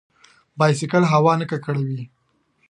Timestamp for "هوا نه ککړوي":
1.13-2.01